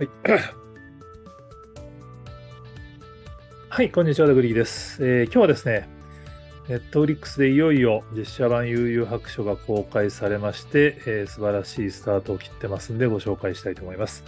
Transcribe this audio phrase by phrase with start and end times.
[0.00, 0.10] はい。
[3.68, 5.90] はい、こんにちは、ダグリーです、えー、今日はですね、
[6.68, 14.24] ネットフリックスでいよいよ実写版悠々白書が公開されまして、えー、素晴らしいスタートを切ってますんでご紹介したいと思います。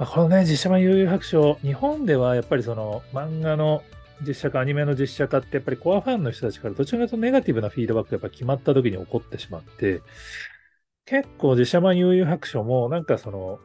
[0.00, 3.84] まあ、このね、実写版悠々白書、日本ではやっぱりその漫画の
[4.26, 10.02] 実写化、アニメの実写化ってやっぱりコアファンの人たちからどちらかとネガティブなフィードバックがやっぱ決まった時に起こってしまって、
[11.04, 13.60] 結構実写版悠々白書もなんかその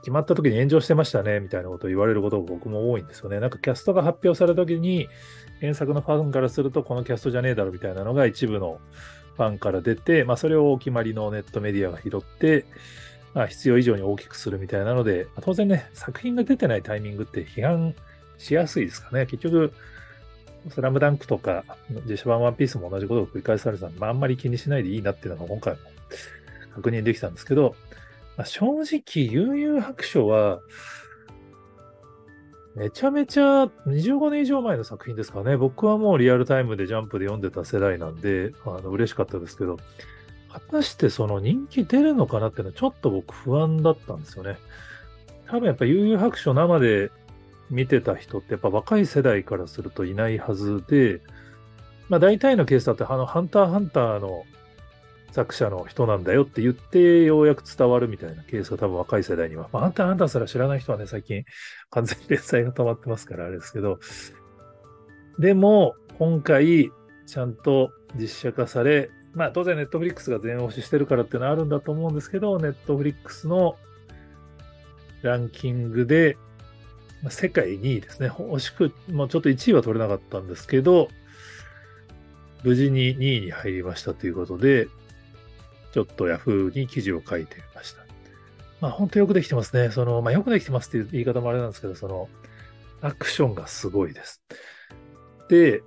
[0.00, 3.40] 決まった時に炎上してましたねみたいなことを言われることが僕も多いんですよね。
[3.40, 5.08] なんかキャストが発表された時に
[5.60, 8.80] 原作のファンからするとこのキャストじゃねえだろみたいなのが一部の
[9.36, 12.66] ファンから出て、まあ、それをお決まりのネットメディアが拾って、
[13.32, 17.94] まあ、必要以上に大きくするみたいなので、当然ね、作品が出てないタイミングって批判
[18.38, 19.26] しやすいですかね。
[19.26, 19.72] 結局、
[20.68, 21.64] スラムダンクとか、
[22.06, 25.80] 実写版ワンピースも同じことを繰り返されてたんで、まあ、あんまり気にしないでいいなっていうのが今回も
[26.74, 27.76] 確認できたんですけど、
[28.40, 30.60] まあ、正直、悠々白書は、
[32.74, 35.58] めちゃめちゃ25年以上前の作品ですかね。
[35.58, 39.76] 僕はもうリアルタイムでジャンプで読んでた世代なんで、あの嬉しかったですけど、
[40.50, 44.56] 果たしてその人気出るのかなっていうのはちょっと僕不安だったんですよね。
[45.46, 47.10] 多分やっぱ悠々白書生で
[47.68, 51.20] 見てた人ってやっぱ若い世代からするといないはずで、
[52.08, 54.44] まあ大体のケースだってあのハンターハンターの
[55.32, 59.68] 作者の人なんだよって言ってようやく伝わるみたいなケースが多分若い世代には。
[59.72, 61.44] まあ、あんたあんたすら知らない人はね、最近
[61.90, 63.98] 完全に連載が止まってますからあれですけど。
[65.38, 66.90] でも、今回、
[67.26, 73.76] ちゃんと実写化され、まあ当然ネットフリックスが全押ししてるからっていうのはあるんだと思うんですけど、ネットフリックスの
[75.22, 76.36] ランキングで、
[77.22, 78.30] まあ、世界2位ですね。
[78.30, 81.08] 惜しく、もうちょっと1位は取れなかったんですけど、
[82.64, 84.88] 無事に2位に入りましたということで、
[85.92, 88.02] ちょっと Yahoo に記事を書いてみました。
[88.80, 89.90] まあ本当よくできてますね。
[89.90, 92.28] その、まあよくできてますっていう言い方もあれなんですけど、その、
[93.02, 94.42] アクションがすごいです。
[95.48, 95.82] で、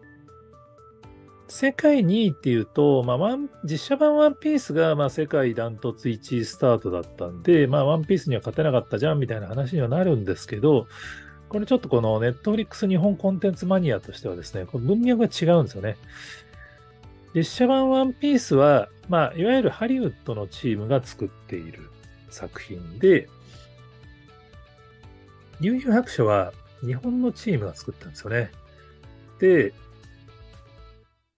[1.47, 10.87] 世界2位っていうと、まあ、実写版ワンピースがまあ世界ダントツ1位スタートだったんで、まあ、ワンピースには勝てなかったじゃんみたいな話にはなるんですけど、
[11.49, 15.97] これちょっとこのネットフリックス日本コンテンツマニアとしてはですね、この文脈が違うんですよね。
[17.35, 21.89] 実写版ワンピースは、まあ、いわゆるハリウッドのチームが作っている
[22.29, 23.27] 作品で、
[25.59, 26.53] 悠々白書は
[26.85, 28.51] 日本のチームが作ったんですよね。
[29.39, 29.73] で、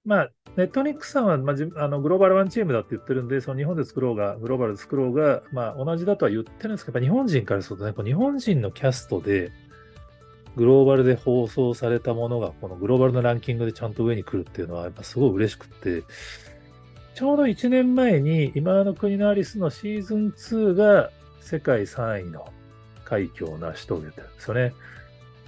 [0.04, 9.52] まあ、ネットニックさんは、まあ、あのグローバルワンチームだって言ってるんで、その日本で作ろうが、グローバルで作ろうが、まあ、同じだとは言ってるんですけど、日本人からするとね、こ日本人のキャストで、
[10.56, 16.04] グローバルで放送されたものが、このグローバルのランキングでちゃんと上に来るっていうのは、やっぱすごい嬉しくって、
[17.14, 21.12] ちょうど1年前に、今際の国のアリスのシーズン2が
[21.42, 22.46] 世界3位の
[23.04, 24.74] 快挙を成し遂げてるんですよね。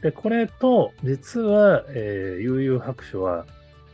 [0.02, 3.46] で、これと、実は、えー、幽☆遊☆白書は、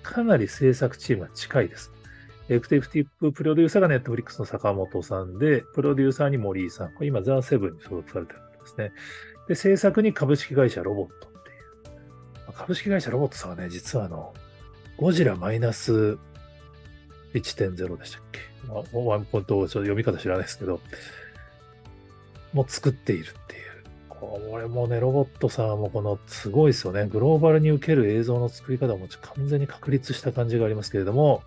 [0.02, 1.92] かなり制作チームが近いです。
[2.50, 6.94] エクティブティッププロデューサーがネットフリックスの坂本さんで、プロデューサーに森井さん。
[6.94, 8.92] これ今、ザ・セブンに所属されてるですね。
[9.48, 11.94] で、制作に株式会社ロボットっていう。
[12.36, 14.34] まあ株式会社ロボットさんはね、実はあの、
[14.98, 16.18] ゴジラマイナス
[17.34, 18.40] 1.0でしたっけ？
[18.68, 20.80] まあワンポイント、ちょっと読み方知らないですけど、
[22.54, 23.64] もう作っているっていう。
[24.10, 27.08] これもね、ロボットさんもこの、すごいですよね。
[27.08, 31.44] グローバルに受ける映像の作り方も完全に確立した感じがありますけれども、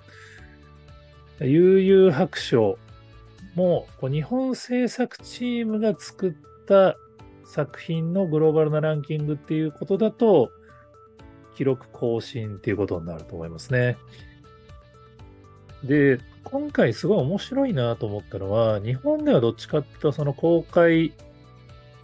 [1.40, 2.78] 悠々白書
[3.54, 6.34] も、日本制作チームが作っ
[6.66, 6.98] た
[7.46, 10.50] 作品のグローバルなランキングっていうことだと、
[11.56, 13.96] 記録更新っていうことになると思いますね。
[15.84, 21.12] で、今回すごい面白いなと思ったのは、日本ではどっちかっていうと、その公開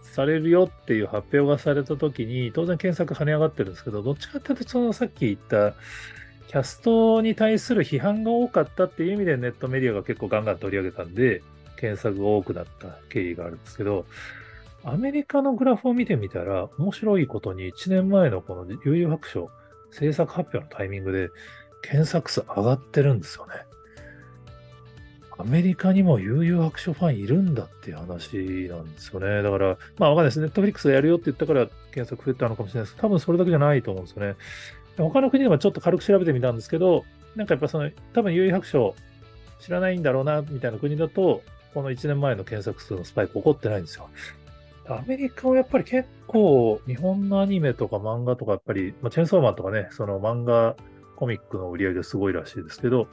[0.01, 5.75] されるよっていう発表がされた時に、当然検索跳ね上がってるんですけど、どっちかっていうと、そのさっき言った
[6.47, 11.41] キャストに対する批判が多かったっていう意味でネットメディアが結構ガンガン取り上げたんで、
[11.77, 14.05] 検索が多くなった経緯があるんですけど、
[14.85, 19.49] アメリカのグラフを見てみたら、面白いことに1年前のこの悠々白書
[19.91, 21.29] 制作発表のタイミングで
[21.81, 23.53] 検索数上がってるんですよね。
[25.37, 28.37] アメリカにも悠々白書ファンいるんだっていう話
[28.69, 29.41] なんですよね。
[29.41, 30.39] だから、まあわかんないです。
[30.41, 34.35] ネットフリックスがやるよって言ったから検索増えたのかもしれないです多分それだけじゃないと思うんですよね。
[34.97, 38.95] 他の国でもちょっと軽く調べてみたんですけど、なんかやっぱその、多分悠々白書
[39.59, 41.41] 知らないんだろうな、みたいな国だと、
[41.73, 44.09] この1年前の検索数のスパイク起こってないんですよ。
[44.87, 50.75] アメリカはやっぱり結構日本のアニメとか漫画とかやっぱり、まあ、チェンソーマンとかね、その漫画
[51.15, 53.07] コミックの売り上げすごいらしいですけど、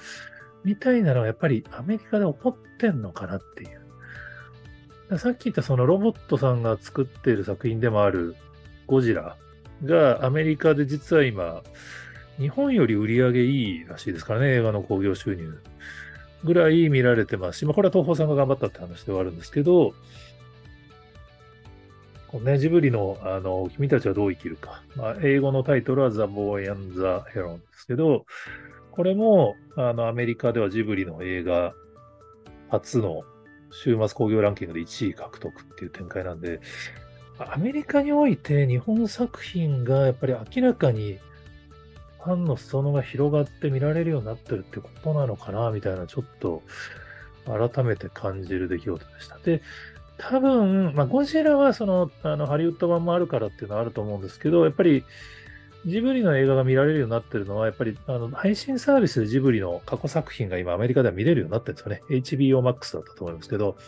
[0.64, 5.18] みたいなのはやっぱりアメリカで起こってんのかなっていう。
[5.18, 8.36] さっき言ったそのロボットさんが作っている作品でもある
[8.86, 9.36] ゴジラ
[9.84, 11.62] がアメリカで実は今、
[12.38, 15.58] 日本より売り上げいいらしいですからね、映画の興行収入
[16.44, 19.94] ぐらい見られてますし、まあ、これは東宝さんが頑張ったって話ではあるんですけど、
[22.38, 24.82] ね、ジブリの、あの、君たちはどう生きるか。
[24.94, 27.00] まあ、英語のタイトルは The Boy and the
[27.34, 28.26] Heron ですけど、
[28.92, 31.74] これも、あの、アメリカではジブリの映画
[32.68, 33.24] 初の
[33.72, 36.60] 週末興行ランキングで1位獲得っていう展開なんで、
[37.38, 41.18] アメリカにおいて日本作品がやっぱり明らかに
[42.22, 46.62] ファンの裾野が広がって見られるようになってるってことなのかな、みたいな、ちょっと
[47.46, 49.38] 改めて感じる出来事でした。
[49.38, 49.62] で、
[50.20, 55.04] 多分、まあ、ゴジラはその、あの、ハリウッド版もあるからっていうのはあると思うんですけど、やっぱり、
[55.86, 62.02] ジブリの映画が見られるようになってるのは、やっぱり、あの、配信サービスでジブリの過去作品が今アメリカでは見れるようになってるんですよね。
[62.10, 63.78] HBO Max だったと思いますけど、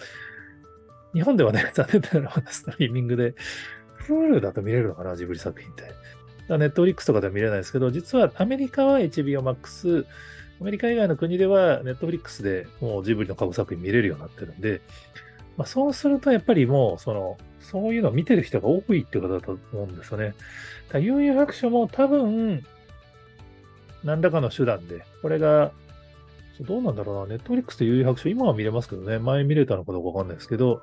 [1.13, 3.35] 日本ではね、 残念ながらストリーミングで、
[4.09, 5.85] Hulu だと見れるのかな、ジブリ作品って。
[6.49, 10.07] ネットフリックスとかでは見れないですけど、実はアメリカは HBO Max、
[10.61, 14.81] アメリカ以外の国ではネットフリックスでもうジブリの過去作品見れるようになってるんで、
[15.57, 20.35] まあ、そうするとやっぱりもう、その、そういうのを見てる人が多いってことだと思うんですよね。
[20.91, 22.65] だ悠々白書も多分、
[24.05, 25.73] 何らかの手段で、これが、
[26.61, 30.83] どうなんだろうな、ネットフリックスで悠々白書、今は見れますけどね、前見れたのかどうかわかんないですけど、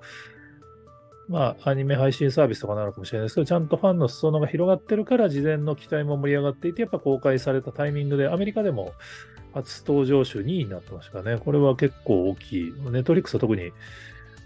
[1.28, 8.94] まあ、アニメ配信サービスとかなのかもしれないですけど、ちゃんとファンの裾野が広がってるから、事前の期待も盛り上がっていて、やっぱ公開されたタイミングで、アメリカでも
[9.54, 11.42] 初登場週2位になってましたからね。
[11.44, 12.74] これは結構大きい。
[12.92, 13.72] ネットフリックスは特に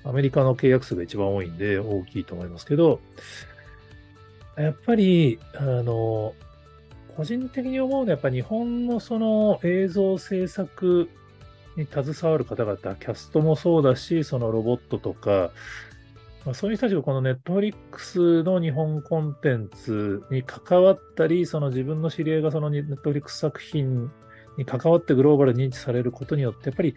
[0.05, 2.99] アメリカの契約数が一番多いんで大きいと思いますけど、
[4.57, 6.33] やっぱり、あの、
[7.15, 11.09] 個人的に思うのは、やっぱ日本のその映像制作
[11.75, 15.51] に携わる方々、キャストもそうだし、そのロボットとか、
[16.45, 24.11] まあ、そういう人たちがこのネットフリックスの日本コンテンツに関わったり、その自分の知り合いがそのネットフリックス作品
[24.57, 26.95] に関わってグローバル認知されることによって、やっぱり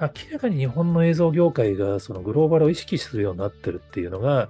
[0.00, 4.48] 明らかに日本の映像業界がそのグローバルを意識するようになってるっていうのが、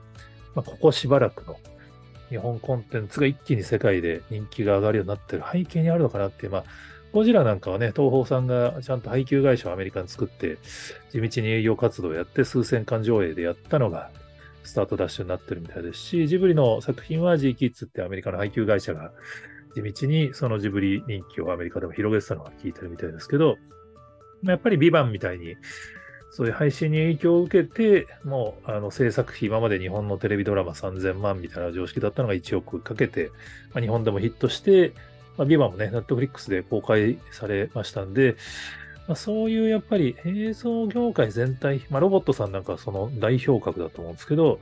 [0.54, 1.56] まあ、ここしばらくの
[2.28, 6.64] 日本コンテンツが一気に世界で人気が上がるようになってる背景にあるのかなっていう、まあ、
[7.12, 10.58] ゴジラなんかはね、東宝さんがちゃんと配給会社をアメリカに作って、
[11.12, 14.10] 地道に営業活動をやって数千巻上映でやったのが、
[14.64, 19.12] スタートダッシュになってるみたいですし、ジブリの作品は G キッズってアメリカの配給会社が
[19.74, 23.56] 地道にそのジブリ人気をアメリカでも広げてたのが聞いてるみたいですけど、
[24.44, 25.56] やっぱりビバンみたいに、
[26.30, 33.30] そういう配信に影響を受けて、もうあの制作費、今まで日本のテレビドラマ3000万みたいな常識だったのが1億かけて、
[33.72, 34.92] まあ、日本でもヒットして、
[35.38, 38.36] まあ、ビバンもね、ネットフリックスで公開されましたんで、
[39.08, 44.60] まあ、そういうやっぱり映像業界全体、まあ、ロボットさんなんかその代表格だと思うんですけど、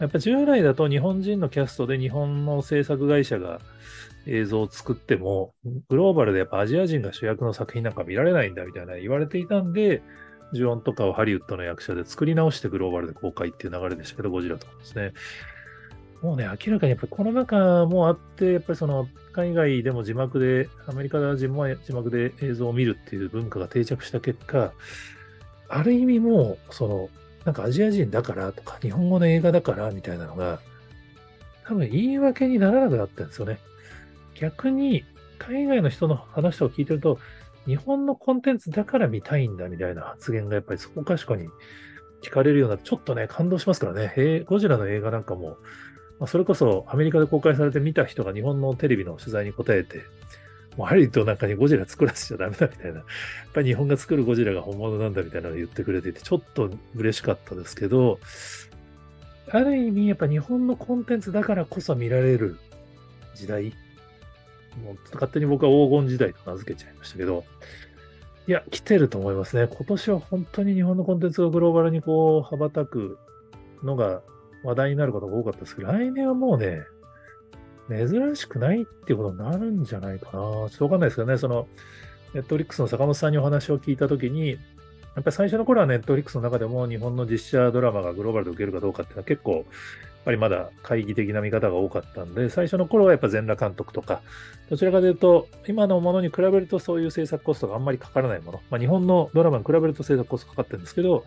[0.00, 3.60] やっぱ従来だと日本人のキャストで日本の制作会社が
[4.26, 5.52] 映像を作っても、
[5.88, 10.02] グローバルでやっぱアジア人が主役の作品なんか見られないんだみたいな言われていたんで、
[10.52, 15.12] ジュオンとかをハリウッドの役者で作り直してグローバルで公開っていう流れでしたけど、ゴジラとかですね。
[16.22, 24.72] もうね、明らかにやっぱりコロナ禍もあって、やっぱりその海外でも字幕で、アメリカでは字幕で映像を見るっていう文化が定着した結果、
[25.68, 27.08] ある意味もう、その、
[27.44, 30.60] なんかアジア人だからとか、日本語の映画だからみたいなのが、
[31.64, 33.58] 多分言い訳にならなくなったんですよね。
[34.34, 35.04] 逆に、
[35.38, 37.18] 海外の人の話とか聞いてると、
[37.66, 41.48] 日本のコンテンツだから見たいんだみたいな発言がやっぱりそこかしこに
[42.22, 44.12] 聞かれるような、ちょっとね、感動しますからね。
[44.16, 45.56] えゴジラの映画なんかも、
[46.18, 50.02] まあ、それこそアメリカで公開されて見た人が日本のテレビの取材に答えて、
[50.76, 53.04] もうハリウッドなんかにゴジラ作らせちゃダメだみたいな、やっ
[53.52, 58.18] ぱり日本が作るゴジラが本物なんだみたいなのを言ってくれていて、ちょっと嬉しかったですけど、
[59.50, 62.56] ある意味やっぱ日本のコンテンツだからこそ見られる
[63.34, 63.74] 時代。
[64.84, 67.44] もう勝手に僕は黄金時代と名付けちゃいましたけど、
[68.46, 69.66] いや、来てると思いますね。
[69.66, 73.18] 今年は本当に日本のコンテンツがグローバルにこう、羽ばたく
[73.82, 74.22] のが
[74.62, 76.82] 話題になることが多かったですけど、来年はもうね、
[77.90, 80.32] 珍しくないっていうことになるんじゃないかな。
[80.32, 81.68] ちょっとわかんないですけどね、その、
[82.34, 84.56] ネットリックスの坂本さんにお話を聞いたときに、や
[85.20, 89.64] っぱり最初の頃はネットリックスの中でも日本の実写ドラマがグローバルで受けるかどうかっていうのは結構やっ
[90.24, 94.20] ぱりまだ懐疑的な見方が多かったんで、最初の頃はやっぱ全裸監督とか、
[94.68, 98.60] どちらかというと、今のものに比べるとそういう制作コストがあんまりかからないもの。
[98.70, 101.24] まあ、日本のドラマに比べると制作コストかかってるんですけど、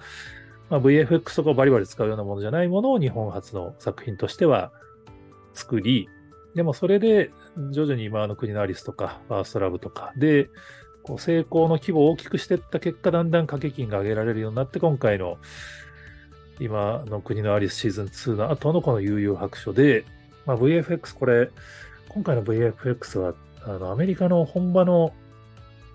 [0.70, 4.72] まあ、VFX とかバリバリ使うようなものじゃないものを日本初の作品としては
[5.54, 6.08] 作り、
[6.56, 7.32] でもそれで
[7.72, 10.50] 徐々に今の国のアリスとか、ファーストラブとかで、
[11.02, 15.38] こう成功の規模を大きくしていった結果、だんだん掛け金が上げられるようになって、今回の
[16.60, 20.06] 今の国のアリスシーズン2の後のこの悠々白書で、
[20.46, 21.50] まあ、VFX これ、
[22.10, 23.34] 今回の VFX は
[23.64, 25.14] あのアメリカの本場の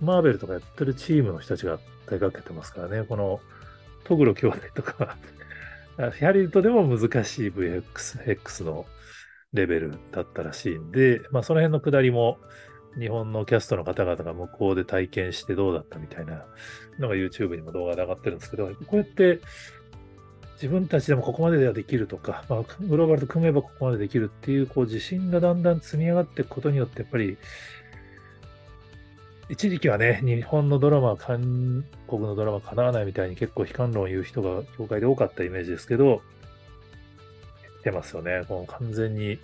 [0.00, 3.40] マーベルとかやってるチームの人たちが手掛けてますからね、この
[4.04, 5.16] トグロ兄弟とか
[5.98, 8.86] ハリウッドでも難しい VFX の
[9.52, 12.38] レベルだったらしいんで、まあその辺のくだりも
[12.98, 16.44] 日本のキャストの方々が向こうで体験してどうだったみたいな
[16.98, 19.40] のが YouTube にも動画で上がってるんですけど、こうやって
[20.54, 27.38] 自分たちでもここまでではできるとか、まあ、グローバルと組めばここまでできるっていう、こう自信がだんだん積み上がっていくことによって、やっぱり
[29.48, 36.22] 一時期はね、日本のドラマ韓国のドラマかなわないみたいに結構悲観論を言う人が業界で多かったイメージですけど、
[37.90, 38.42] てますよね。
[38.48, 39.38] もう完全に、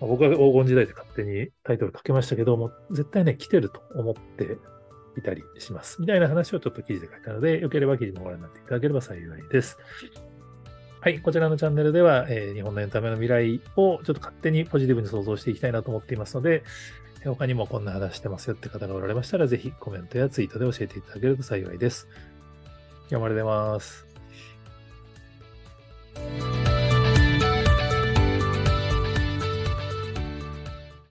[0.00, 4.58] ま、僕は黄金時代で勝手にタイトルかけましたけども、絶対ね、来てると思って
[5.18, 6.00] いたりします。
[6.00, 9.78] みたいな話をちょっと記事で書いたので、よければ記事もご覧になっていただければ幸いです。
[11.00, 16.62] はい、こちらのチャンネルでは、えー、日本のエンタメの未来をちょっと勝手にポジティブに想像していきたいなと思っていますので、
[17.24, 22.06] 他にもこんな話してますよって方がおられましたら、ぜひコメントやツイートで教えていただけると幸いです。
[23.04, 24.09] 読まれてます。